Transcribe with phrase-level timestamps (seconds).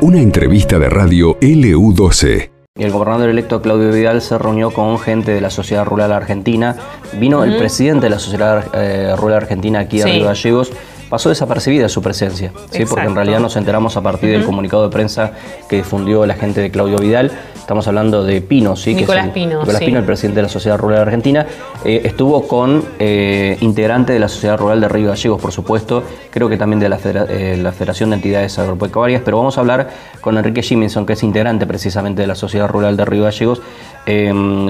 [0.00, 2.50] Una entrevista de radio LU12.
[2.74, 6.76] El gobernador electo Claudio Vidal se reunió con gente de la sociedad rural argentina.
[7.20, 10.72] Vino el presidente de la sociedad eh, rural argentina aquí a Río Gallegos
[11.12, 12.86] pasó desapercibida su presencia, ¿sí?
[12.86, 15.32] porque en realidad nos enteramos a partir del comunicado de prensa
[15.68, 17.30] que difundió la gente de Claudio Vidal.
[17.54, 18.94] Estamos hablando de Pino, ¿sí?
[18.94, 19.60] Nicolás que es Pino.
[19.60, 21.46] Nicolás Pino, el presidente de la Sociedad Rural Argentina.
[21.84, 26.48] Eh, estuvo con eh, integrante de la Sociedad Rural de Río Gallegos, por supuesto, creo
[26.48, 29.90] que también de la, eh, la Federación de Entidades Agropecuarias, pero vamos a hablar
[30.22, 33.60] con Enrique Jiminson, que es integrante precisamente de la Sociedad Rural de Río Gallegos,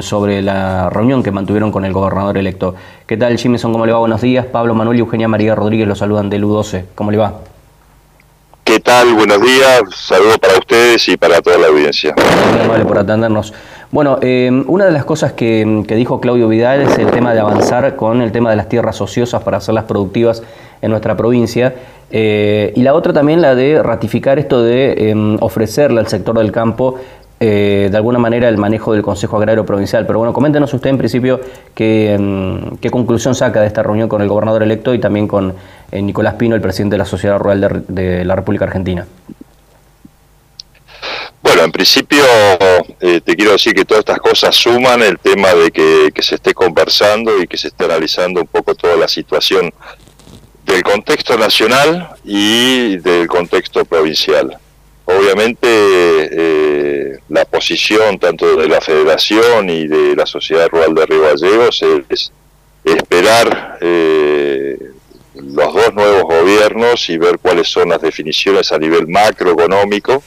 [0.00, 2.74] sobre la reunión que mantuvieron con el gobernador electo.
[3.06, 3.72] ¿Qué tal, Jiminson?
[3.72, 3.98] ¿Cómo le va?
[3.98, 4.46] Buenos días.
[4.46, 6.84] Pablo Manuel y Eugenia María Rodríguez los saludan del U12.
[6.94, 7.40] ¿Cómo le va?
[8.62, 9.12] ¿Qué tal?
[9.14, 9.82] Buenos días.
[9.92, 12.14] Saludos para ustedes y para toda la audiencia.
[12.68, 13.52] Vale por atendernos.
[13.90, 17.96] Bueno, eh, una de las cosas que, dijo Claudio Vidal es el tema de avanzar
[17.96, 20.44] con el tema de las tierras ociosas para hacerlas productivas
[20.80, 21.74] en nuestra provincia.
[22.12, 26.52] Eh, y la otra también la de ratificar esto de em, ofrecerle al sector del
[26.52, 27.00] campo
[27.44, 30.06] eh, de alguna manera el manejo del Consejo Agrario Provincial.
[30.06, 31.40] Pero bueno, coméntenos usted en principio
[31.74, 35.54] qué, em, qué conclusión saca de esta reunión con el gobernador electo y también con
[35.90, 39.06] Nicolás Pino, el presidente de la Sociedad Rural de la República Argentina.
[41.42, 42.24] Bueno, en principio
[43.00, 46.54] eh, te quiero decir que todas estas cosas suman el tema de que, se esté
[46.54, 49.72] conversando y que se esté analizando un poco toda la situación
[50.64, 54.56] del contexto nacional y del contexto provincial.
[55.18, 61.22] Obviamente eh, la posición tanto de la Federación y de la Sociedad Rural de Río
[61.22, 62.32] Gallegos es,
[62.84, 64.76] esperar eh,
[65.34, 70.22] los dos nuevos gobiernos y ver cuáles son las definiciones a nivel macroeconómico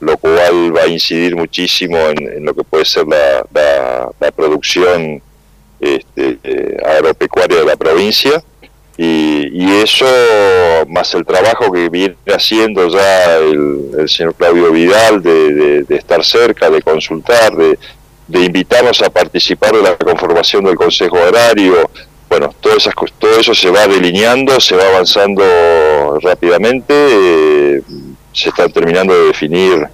[0.00, 3.44] lo cual va a incidir muchísimo en, lo que puede ser la,
[4.20, 5.20] la, producción
[5.80, 8.42] este, eh, agropecuaria de la provincia.
[9.00, 10.06] Y, eso,
[10.88, 16.82] más el trabajo que viene haciendo ya el, señor Claudio Vidal de, estar cerca, de
[16.82, 17.78] consultar, de,
[18.44, 21.88] invitarnos a participar de la conformación del Consejo Agrario,
[22.28, 26.92] bueno, todo, esas, todo eso se va delineando, se va avanzando rápidamente.
[26.92, 27.82] Eh,
[28.32, 29.88] se están terminando de definir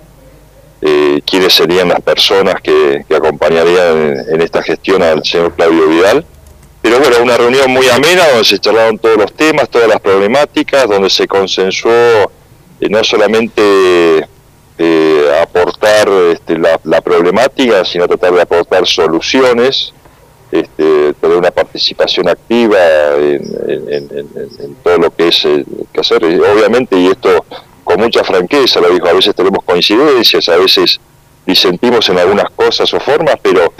[0.82, 6.26] eh, quiénes serían las personas que, acompañarían en, esta gestión al señor Claudio Vidal.
[6.84, 10.86] Pero bueno, una reunión muy amena donde se charlaron todos los temas, todas las problemáticas,
[10.86, 14.28] donde se consensuó eh, no solamente
[14.76, 19.94] eh, aportar este, la, problemática, sino tratar de aportar soluciones,
[20.52, 22.76] este, tener una participación activa
[23.16, 26.22] en, todo lo que es que hacer.
[26.22, 27.46] obviamente, y esto
[27.82, 31.00] con mucha franqueza, lo dijo, a veces tenemos coincidencias, a veces
[31.46, 33.72] disentimos en algunas cosas o formas, pero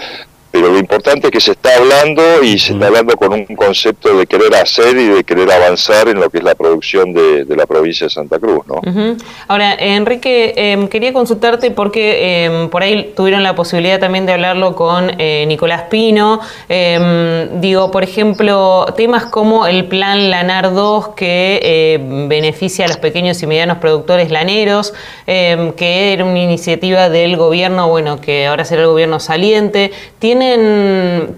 [0.55, 4.17] pero lo importante es que se está hablando y se está hablando con un concepto
[4.17, 7.65] de querer hacer y de querer avanzar en lo que es la producción de, la
[7.65, 8.65] provincia de Santa Cruz.
[8.65, 8.79] ¿no?
[9.49, 14.77] Ahora, Enrique, em, quería consultarte porque em, por ahí tuvieron la posibilidad también de hablarlo
[14.77, 16.39] con eh, Nicolás Pino.
[16.69, 21.99] Em, digo, por ejemplo, temas como el plan Lanar 2 que
[22.29, 24.93] beneficia a los pequeños y medianos productores laneros,
[25.25, 29.91] que era una iniciativa del gobierno, bueno, que ahora será el gobierno saliente.
[30.19, 30.44] ¿Tiene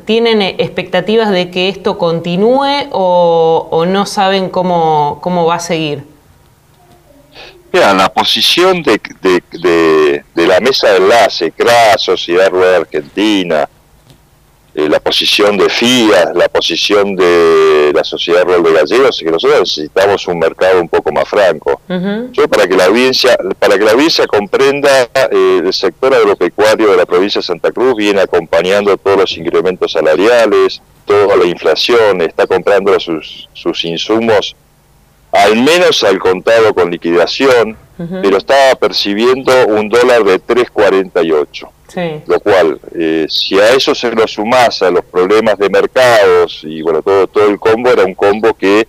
[0.05, 6.03] ¿Tienen, expectativas de que esto continúe o, no saben cómo, cómo va a seguir?
[7.71, 13.69] Mira, la posición de, de, la mesa de enlace, CRA, Sociedad Rural Argentina,
[14.77, 19.31] eh, la posición de FIA, la posición de la Sociedad Rural de Gallegos, es que
[19.31, 21.81] nosotros necesitamos un mercado un poco más franco.
[22.31, 26.97] Yo para que la audiencia, para que la audiencia comprenda, eh, el sector agropecuario de
[26.97, 32.45] la provincia de Santa Cruz viene acompañando todos los incrementos salariales, toda la inflación, está
[32.45, 34.55] comprando sus, sus insumos
[35.31, 41.67] al menos al contado con liquidación, pero estaba percibiendo un dólar de 3.48.
[42.27, 46.81] Lo cual, eh, si a eso se lo sumás a los problemas de mercados y
[46.81, 48.87] bueno, todo, todo el combo, era un combo que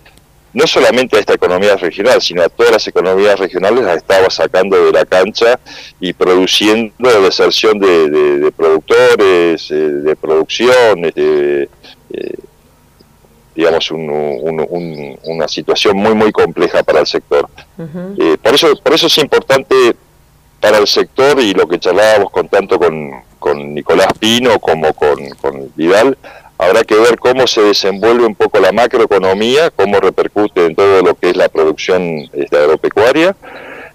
[0.51, 4.83] no solamente a esta economía regional, sino a todas las economías regionales las estaba sacando
[4.83, 5.59] de la cancha
[5.99, 11.67] y produciendo deserción de, de, productores, eh, de producción, eh,
[13.55, 17.47] digamos, una situación muy, muy compleja para el sector.
[18.41, 19.95] por, eso, por eso es importante
[20.59, 25.29] para el sector y lo que charlábamos con tanto con, con Nicolás Pino como con,
[25.41, 26.17] con Vidal,
[26.57, 31.15] habrá que ver cómo se desenvuelve un poco la macroeconomía, cómo repercute en todo lo
[31.15, 33.35] que es la producción este, agropecuaria,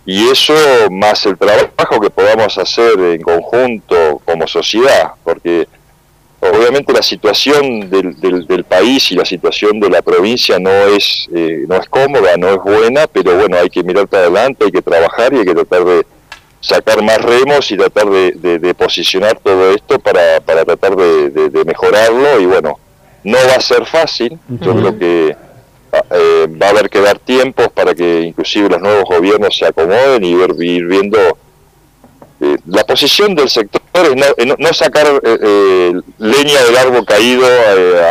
[0.07, 0.55] y eso
[0.91, 5.67] más el trabajo que podamos hacer en conjunto como sociedad, porque
[6.41, 11.65] obviamente la situación del, del, país y la situación de la provincia no es, eh,
[11.67, 14.83] no es cómoda, no es buena, pero bueno, hay que mirar para adelante, hay que
[14.83, 16.07] trabajar y hay que tratar de
[16.65, 22.41] sacar más remos y tratar de, posicionar todo esto para, para tratar de, mejorarlo.
[22.41, 22.79] Y bueno,
[23.23, 25.37] no va a ser fácil, yo creo que
[26.11, 30.25] eh, va a haber que dar tiempos para que inclusive los nuevos gobiernos se acomoden
[30.25, 31.19] y ver, ir viendo
[32.41, 34.25] eh, la posición del sector es no,
[34.69, 35.07] eh, sacar
[36.19, 37.47] leña del árbol caído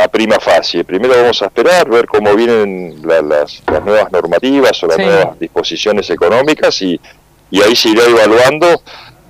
[0.01, 0.83] a prima fase.
[0.85, 6.81] Primero vamos a esperar, ver cómo vienen las, nuevas normativas o las nuevas disposiciones económicas
[6.83, 6.99] y,
[7.53, 8.81] y ahí se irá evaluando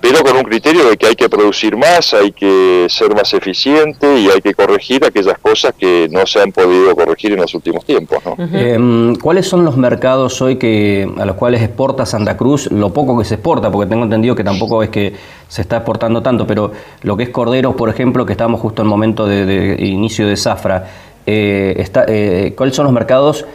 [0.04, 4.18] pero con un criterio de que hay que producir más, hay que ser más eficiente
[4.18, 7.86] y hay que corregir aquellas cosas que no se han podido corregir en los últimos
[7.86, 8.18] tiempos.
[8.52, 12.70] Em, ¿Cuáles son los mercados hoy que a los cuales exporta Santa Cruz?
[12.70, 15.14] Lo poco que se exporta, porque tengo entendido que tampoco es que
[15.48, 18.88] se está exportando tanto, pero lo que es corderos, por ejemplo, que estamos justo en
[18.88, 20.86] el momento de, inicio de zafra,
[21.24, 23.46] eh, está, eh, ¿cuáles son los mercados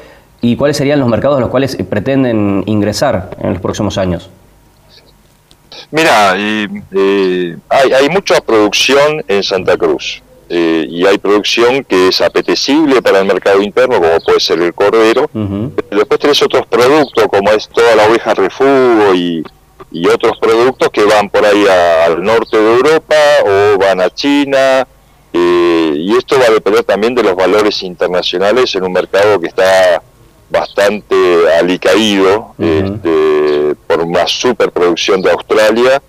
[0.42, 4.32] y cuáles serían los mercados a los cuales pretenden ingresar en los próximos años?
[5.92, 13.02] Mira, eh, hay, mucha producción en Santa Cruz eh, y hay producción que es apetecible
[13.02, 15.30] para el mercado interno, como puede ser el cordero.
[15.34, 19.44] después tenés otros productos, como es toda la oveja refugo y,
[20.14, 21.66] otros productos que van por ahí
[22.06, 23.16] al norte de Europa
[23.46, 24.88] o van a China.
[25.34, 29.48] Eh, y esto va a depender también de los valores internacionales en un mercado que
[29.48, 30.02] está
[30.50, 31.16] bastante
[31.60, 33.49] alicaído este,
[33.90, 36.00] por una superproducción de Australia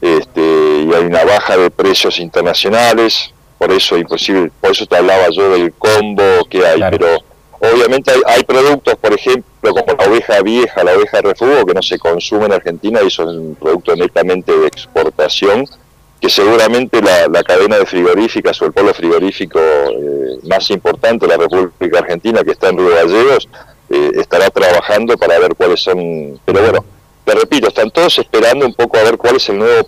[0.00, 5.28] este, y hay una baja de precios internacionales, por eso imposible, por eso te hablaba
[5.28, 7.18] yo del combo que hay, pero
[7.60, 11.82] obviamente hay, productos, por ejemplo, como la oveja vieja, la oveja de refugio, que no
[11.82, 15.66] se consume en Argentina y son productos netamente de exportación,
[16.18, 21.46] que seguramente la, cadena de frigoríficas o el polo frigorífico eh, más importante de la
[21.46, 23.48] República Argentina, que está en Río Gallegos,
[23.90, 26.40] eh, estará trabajando para ver cuáles son.
[26.46, 26.84] Pero bueno,
[27.24, 29.86] te repito, están todos esperando un poco a ver cuál es el nuevo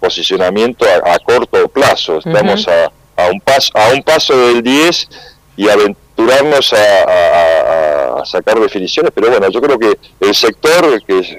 [0.00, 2.18] posicionamiento a, corto plazo.
[2.18, 5.08] Estamos a, un paso, a un paso del 10
[5.56, 11.36] y aventurarnos a, sacar definiciones, pero bueno, yo creo que el sector que es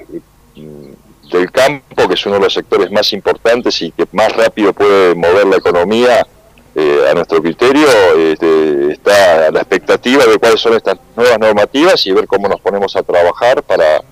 [1.32, 5.14] del campo, que es uno de los sectores más importantes y que más rápido puede
[5.14, 6.26] mover la economía,
[6.74, 7.86] eh, a nuestro criterio,
[8.16, 12.96] este, está la expectativa de cuáles son estas nuevas normativas y ver cómo nos ponemos
[12.96, 14.02] a trabajar para,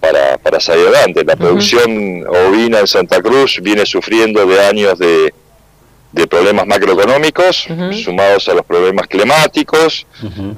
[0.00, 1.24] para, para salir adelante.
[1.24, 5.32] La producción ovina en Santa Cruz viene sufriendo de años de,
[6.12, 7.68] de problemas macroeconómicos
[8.02, 10.06] sumados a los problemas climáticos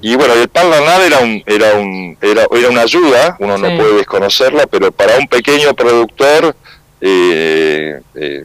[0.00, 0.66] y bueno el pan
[1.04, 5.26] era un era un era, era una ayuda uno no puede desconocerla pero para un
[5.26, 6.54] pequeño productor
[7.00, 8.44] eh, eh,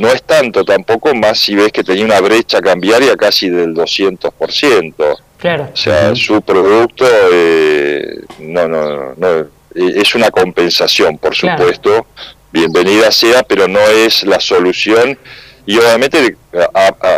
[0.00, 4.94] no es tanto tampoco más si ves que tenía una brecha cambiaria casi del 200%.
[5.38, 5.68] Claro.
[5.72, 9.46] O sea, su producto eh, no, no, no,
[9.76, 12.06] es una compensación, por supuesto,
[12.52, 15.18] bienvenida sea, pero no es la solución
[15.66, 16.36] y obviamente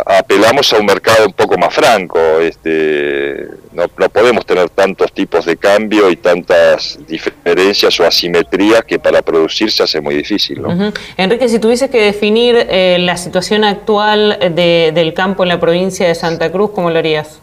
[0.05, 2.19] apelamos a un mercado un poco más franco.
[2.41, 9.21] Este, no, podemos tener tantos tipos de cambio y tantas diferencias o asimetrías que para
[9.21, 10.63] producir se hace muy difícil.
[11.15, 16.15] Enrique, si tuviese que definir eh, la situación actual del campo en la provincia de
[16.15, 17.39] Santa Cruz, ¿cómo lo harías?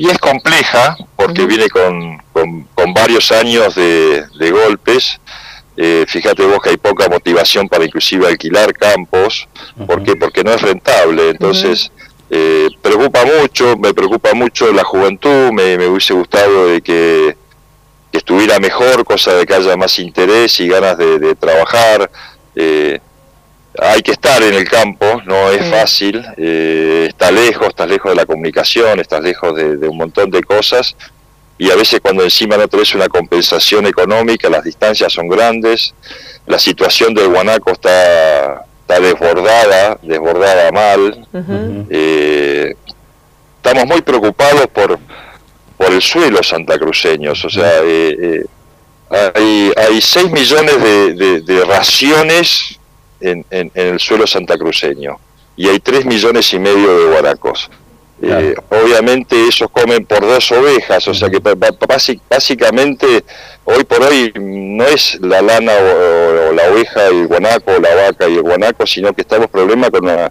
[0.00, 5.20] Y es compleja porque viene con, con, varios años de, de golpes.
[5.76, 9.46] Eh, fíjate vos que hay poca motivación para inclusive alquilar campos,
[9.86, 10.16] ¿por qué?
[10.16, 11.92] Porque no es rentable, entonces
[12.30, 17.36] eh, preocupa mucho, me preocupa mucho la juventud, me, hubiese gustado de que,
[18.10, 22.10] estuviera mejor, cosa de que haya más interés y ganas de, trabajar.
[22.56, 23.00] Eh,
[23.78, 28.26] hay que estar en el campo, no es fácil, está lejos, estás lejos de la
[28.26, 30.96] comunicación, estás lejos de, de un montón de cosas
[31.60, 35.94] y a veces cuando encima no tenés una compensación económica, las distancias son grandes,
[36.46, 41.28] la situación del guanaco está, está desbordada, desbordada mal.
[41.90, 42.74] Eh,
[43.56, 44.98] estamos muy preocupados por,
[45.76, 48.44] por el suelo santacruceño, o sea, eh,
[49.10, 52.79] eh, hay, hay 6 millones de, raciones
[53.20, 55.18] en, en, en, el suelo santacruceño.
[55.56, 57.70] Y hay 3 millones y medio de guanacos.
[58.22, 61.40] Eh, obviamente ellos comen por dos ovejas, o sea que
[62.28, 63.24] básicamente
[63.64, 68.28] hoy por hoy no es la lana o, la oveja, el guanaco, o la vaca
[68.28, 70.30] y el guanaco, sino que estamos problemas con una,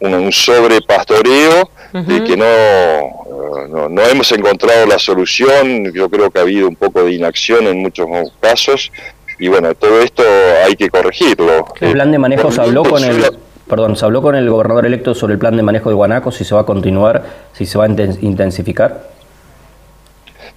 [0.00, 6.66] un sobrepastoreo de que no, no, hemos encontrado la solución, yo creo que ha habido
[6.66, 8.06] un poco de inacción en muchos
[8.40, 8.90] casos
[9.38, 10.22] y bueno, todo esto
[10.64, 11.66] hay que corregirlo.
[11.80, 13.24] ¿El plan de manejo se habló con el
[13.68, 16.44] perdón, ¿se habló con el gobernador electo sobre el plan de manejo de guanacos, si
[16.44, 17.22] se va a continuar,
[17.54, 19.12] si se va a intensificar?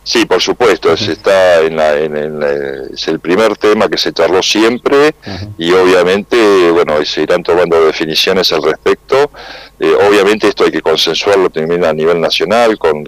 [0.05, 5.15] Sí, por supuesto, está en, la, es el primer tema que se charló siempre
[5.58, 9.32] y obviamente, bueno, se irán tomando definiciones al respecto.
[9.79, 13.05] Eh, obviamente esto hay que consensuarlo también a nivel nacional con,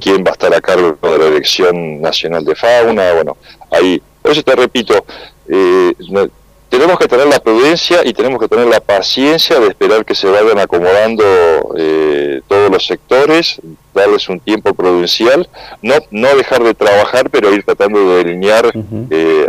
[0.00, 3.12] quién va a estar a cargo de la elección nacional de fauna.
[3.12, 3.36] Bueno,
[3.70, 5.04] ahí, por eso te repito,
[5.48, 5.92] eh,
[6.72, 10.26] tenemos que tener la prudencia y tenemos que tener la paciencia de esperar que se
[10.26, 11.22] vayan acomodando
[11.76, 13.60] eh, todos los sectores,
[13.92, 15.46] darles un tiempo prudencial,
[15.82, 18.72] no, no dejar de trabajar, pero ir tratando de delinear
[19.10, 19.46] eh,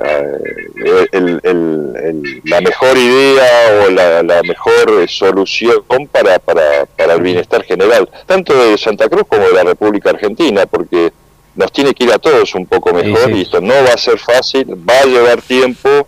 [2.44, 8.78] la mejor idea o la, mejor solución para, para, para el bienestar general, tanto de
[8.78, 11.14] Santa Cruz como de la República Argentina, porque
[11.56, 14.20] nos tiene que ir a todos un poco mejor y esto no va a ser
[14.20, 16.08] fácil, va a llevar tiempo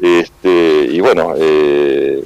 [0.00, 2.24] este, y bueno, eh,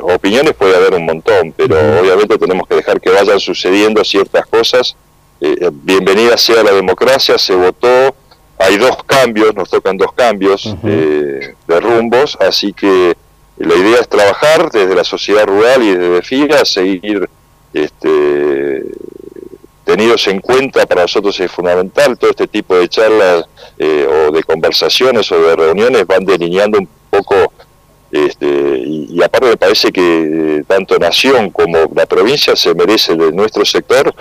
[0.00, 4.96] opiniones puede haber un montón, pero obviamente tenemos que dejar que vayan sucediendo ciertas cosas.
[5.40, 8.14] Eh, bienvenida sea la democracia, se votó,
[8.58, 13.16] hay dos cambios, nos tocan dos cambios de rumbos, así que
[13.58, 17.28] la idea es trabajar desde la sociedad rural y desde FIRA, seguir
[17.72, 18.84] este,
[19.88, 23.44] tenidos en cuenta, para nosotros es fundamental, todo este tipo de charlas
[23.78, 27.54] eh, o de conversaciones o de reuniones van delineando un poco,
[28.12, 33.64] este, y, aparte me parece que tanto Nación como la provincia se merece de nuestro
[33.64, 34.14] sector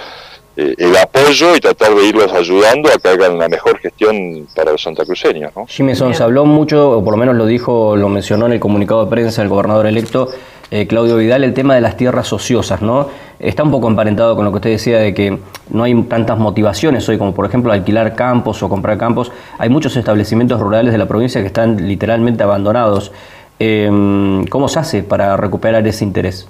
[0.56, 4.72] eh, el apoyo y tratar de irlos ayudando a que hagan la mejor gestión para
[4.72, 5.52] los santacruceños.
[5.54, 5.66] ¿no?
[5.68, 9.04] Jiménez, se habló mucho, o por lo menos lo dijo, lo mencionó en el comunicado
[9.04, 10.30] de prensa el gobernador electo,
[10.70, 13.08] eh, Claudio Vidal, el tema de las tierras ociosas, ¿no?
[13.40, 17.08] Está un poco emparentado con lo que usted decía de que no hay tantas motivaciones
[17.08, 19.32] hoy como por ejemplo alquilar campos o comprar campos.
[19.60, 23.12] Hay muchos establecimientos rurales de la provincia que están literalmente abandonados.
[23.60, 26.48] Em, ¿Cómo se hace para recuperar ese interés?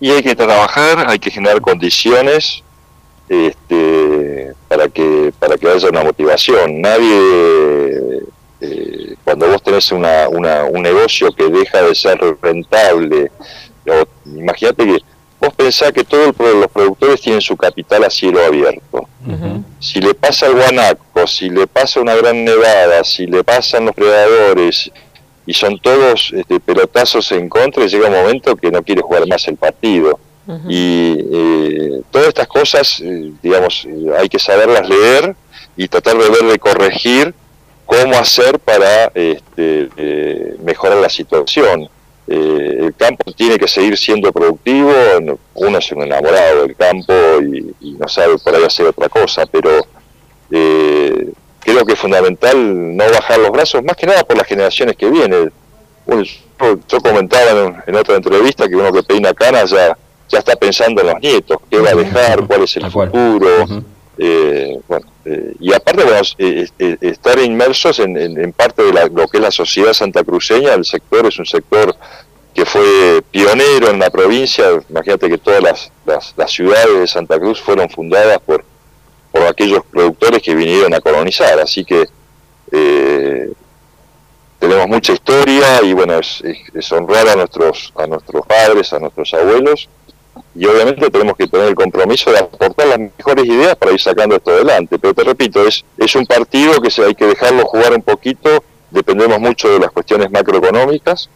[0.00, 2.62] Y hay que trabajar, hay que generar condiciones
[3.28, 6.80] este, para que para que haya una motivación.
[6.80, 8.22] Nadie
[8.60, 13.30] eh, cuando vos tenés una, un negocio que deja de ser rentable,
[14.26, 14.98] imagínate que
[15.40, 19.08] vos pensás que todos los productores tienen su capital a cielo abierto.
[19.78, 23.94] Si le pasa el guanaco, si le pasa una gran nevada, si le pasan los
[23.94, 24.90] predadores
[25.46, 29.46] y son todos este, pelotazos en contra, llega un momento que no quiere jugar más
[29.48, 30.18] el partido.
[30.66, 33.86] Y eh, todas estas cosas, eh, digamos,
[34.18, 35.36] hay que saberlas leer
[35.76, 37.34] y tratar de ver de corregir
[37.88, 41.88] cómo hacer para este, eh, mejorar la situación.
[42.26, 44.92] Eh, el campo tiene que seguir siendo productivo,
[45.54, 47.14] uno es un enamorado del campo
[47.80, 49.70] y, no sabe por ahí hacer otra cosa, pero
[50.50, 54.94] eh, creo que es fundamental no bajar los brazos, más que nada por las generaciones
[54.94, 55.50] que vienen.
[56.06, 59.96] yo, comentaba en, otra entrevista que uno que peina canas ya,
[60.28, 63.66] ya está pensando en los nietos, qué va a dejar, cuál es el futuro.
[64.20, 66.02] Eh, bueno, eh, y aparte,
[66.38, 71.38] eh, estar inmersos en, parte de lo que es la sociedad santacruceña, el sector es
[71.38, 71.94] un sector
[72.52, 75.92] que fue pionero en la provincia, imagínate que todas las,
[76.36, 78.64] las, ciudades de Santa Cruz fueron fundadas por,
[79.30, 82.08] por aquellos productores que vinieron a colonizar, así que
[84.58, 86.42] tenemos mucha historia y bueno, es,
[86.74, 89.88] es honrar a nuestros, a nuestros padres, a nuestros abuelos,
[90.58, 94.34] y obviamente tenemos que tener el compromiso de aportar las mejores ideas para ir sacando
[94.34, 94.98] esto adelante.
[94.98, 98.64] Pero te repito, es, es un partido que se, hay que dejarlo jugar un poquito,
[98.90, 101.30] dependemos mucho de las cuestiones macroeconómicas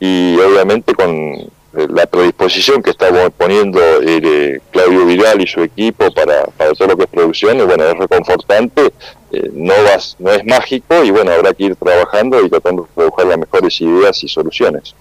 [0.00, 1.50] y obviamente con eh,
[1.90, 6.96] la predisposición que está poniendo eh, Claudio Vidal y su equipo para, para todo lo
[6.96, 8.92] que es producción, y bueno, es reconfortante,
[9.30, 13.04] eh, no, vas, no es mágico y bueno, habrá que ir trabajando y tratando de
[13.04, 14.94] buscar las mejores ideas y soluciones.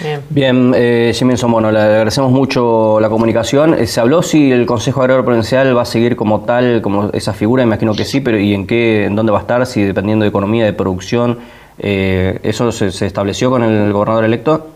[0.00, 1.12] Bien, Bien eh,
[1.48, 3.74] bueno, le agradecemos mucho la comunicación.
[3.74, 7.32] Eh, ¿Se habló si el Consejo Agrario Provincial va a seguir como tal, como esa
[7.32, 7.62] figura?
[7.62, 9.66] Imagino que sí, pero ¿y en qué, en dónde va a estar?
[9.66, 11.38] Si dependiendo de economía, de producción,
[11.78, 14.68] eh, ¿eso se, estableció con el gobernador electo?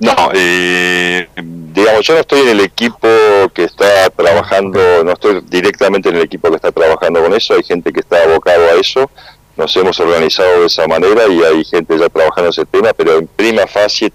[0.00, 3.08] No, eh, digamos, yo no estoy en el equipo
[3.54, 7.62] que está trabajando, no estoy directamente en el equipo que está trabajando con eso, hay
[7.62, 9.08] gente que está abocado a eso,
[9.56, 13.18] nos hemos organizado de esa manera y hay gente ya trabajando en ese tema, pero
[13.18, 14.10] en prima fase,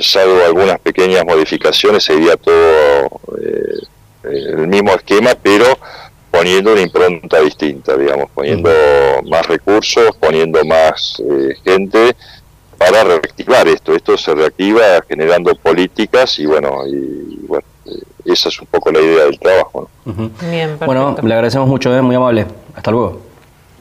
[0.00, 3.06] salvo algunas pequeñas modificaciones, sería todo
[3.40, 3.78] eh,
[4.24, 5.66] el mismo esquema, pero
[6.30, 8.70] poniendo una impronta distinta, digamos, poniendo
[9.28, 12.16] más recursos, poniendo más eh, gente
[12.78, 13.94] para reactivar esto.
[13.94, 19.00] Esto se reactiva generando políticas y bueno, y, bueno, eh, esa es un poco la
[19.00, 19.88] idea del trabajo.
[20.86, 22.46] bueno, le agradecemos mucho, muy amable.
[22.74, 23.31] Hasta luego.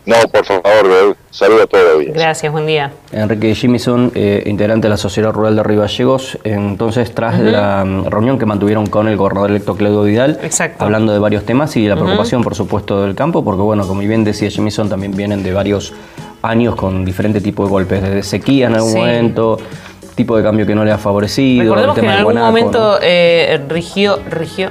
[0.05, 2.05] No, por favor, saludo a todos.
[2.13, 2.91] Gracias, buen día.
[3.12, 8.08] Enrique Jimison, eh, integrante de la Sociedad Rural de Río Gallegos, entonces tras la mm,
[8.08, 10.39] reunión que mantuvieron con el gobernador electo Claudio Vidal,
[10.79, 14.24] hablando de varios temas y la preocupación, por supuesto, del campo, porque bueno, como bien
[14.24, 15.93] decía Jimison, también vienen de varios
[16.41, 19.60] años con diferentes tipos de golpes, desde sequía en algún momento
[20.22, 21.63] tipo de cambio que no le ha favorecido.
[21.63, 24.70] Recordemos que en algún momento eh, rigió, rigió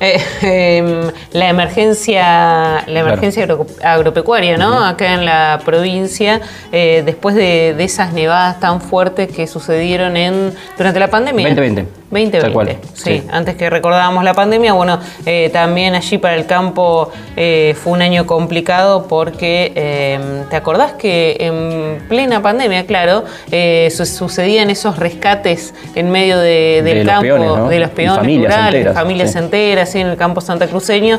[0.00, 3.46] eh, em, la emergencia, la emergencia
[3.84, 4.84] agropecuaria, ¿no?
[4.84, 6.40] Acá en la provincia,
[6.72, 11.46] eh, después de, de, esas nevadas tan fuertes que sucedieron en durante la pandemia.
[11.46, 12.01] 2020.
[12.12, 17.74] 2020, sí, antes que recordábamos la pandemia, bueno, eh, también allí para el campo eh,
[17.82, 24.68] fue un año complicado porque, em, ¿te acordás que en plena pandemia, claro, eh, sucedían
[24.68, 30.06] esos rescates en medio del campo, de los peones familias rurales, enteras, familias enteras, en
[30.08, 31.18] el campo santacruceño?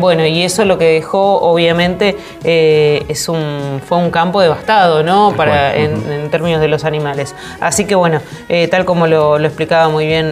[0.00, 5.34] bueno, y eso lo que dejó, obviamente, es un, fue un campo devastado, ¿no?
[5.36, 7.34] Para, en, términos de los animales.
[7.60, 8.20] Así que, bueno,
[8.70, 10.31] tal como lo explicaba muy bien